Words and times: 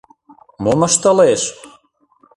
Мом 0.63 0.79
ыштылеш? 0.87 1.43